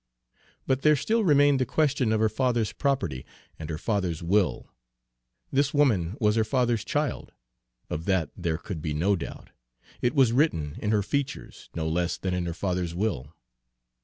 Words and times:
But 0.65 0.81
there 0.81 0.95
still 0.95 1.23
remained 1.23 1.59
the 1.59 1.65
question 1.67 2.11
of 2.11 2.19
her 2.19 2.27
father's 2.27 2.73
property 2.73 3.23
and 3.59 3.69
her 3.69 3.77
father's 3.77 4.23
will. 4.23 4.67
This 5.51 5.75
woman 5.75 6.17
was 6.19 6.37
her 6.37 6.43
father's 6.43 6.83
child, 6.83 7.33
of 7.87 8.05
that 8.05 8.31
there 8.35 8.57
could 8.57 8.81
be 8.81 8.95
no 8.95 9.15
doubt, 9.15 9.51
it 10.01 10.15
was 10.15 10.33
written 10.33 10.75
in 10.81 10.89
her 10.89 11.03
features 11.03 11.69
no 11.75 11.87
less 11.87 12.17
than 12.17 12.33
in 12.33 12.47
her 12.47 12.55
father's 12.55 12.95
will. 12.95 13.35